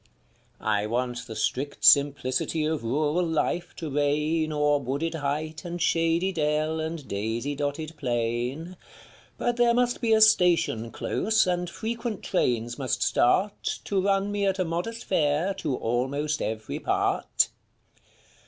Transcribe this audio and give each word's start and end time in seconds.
I 0.59 0.87
want 0.87 1.27
the 1.27 1.35
strict 1.35 1.85
simplicity 1.85 2.65
of 2.65 2.83
rural 2.83 3.23
life 3.23 3.75
to 3.75 3.91
reign 3.91 4.51
O'er 4.51 4.79
wooded 4.79 5.13
height 5.13 5.63
and 5.63 5.79
shady 5.79 6.31
dell 6.31 6.79
and 6.79 7.07
daisy 7.07 7.53
dotted 7.53 7.95
plain; 7.97 8.77
But 9.37 9.57
there 9.57 9.75
must 9.75 10.01
be 10.01 10.11
a 10.13 10.21
station 10.21 10.89
close 10.89 11.45
and 11.45 11.69
frequent 11.69 12.23
trains 12.23 12.79
must 12.79 13.03
start 13.03 13.77
To 13.83 14.01
run 14.01 14.31
me 14.31 14.47
at 14.47 14.57
a 14.57 14.65
modest 14.65 15.03
fare 15.05 15.53
to 15.59 15.75
almost 15.75 16.41
every 16.41 16.79
part. 16.79 17.49